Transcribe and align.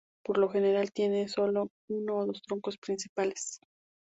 Por 0.25 0.39
lo 0.39 0.49
general, 0.49 0.91
tiene 0.93 1.27
sólo 1.27 1.67
uno 1.87 2.15
o 2.17 2.25
dos 2.25 2.41
troncos 2.41 2.75
principales. 2.79 3.59